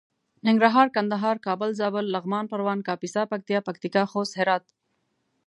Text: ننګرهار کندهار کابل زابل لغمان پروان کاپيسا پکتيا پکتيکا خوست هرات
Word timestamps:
ننګرهار 0.47 0.87
کندهار 0.95 1.35
کابل 1.47 1.69
زابل 1.79 2.05
لغمان 2.13 2.45
پروان 2.51 2.79
کاپيسا 2.87 3.21
پکتيا 3.31 3.59
پکتيکا 3.67 4.03
خوست 4.11 4.33
هرات 4.39 4.63